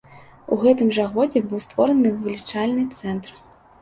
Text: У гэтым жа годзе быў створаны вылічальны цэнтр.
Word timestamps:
У 0.53 0.55
гэтым 0.61 0.87
жа 0.95 1.05
годзе 1.17 1.43
быў 1.51 1.61
створаны 1.67 2.15
вылічальны 2.25 2.87
цэнтр. 3.01 3.31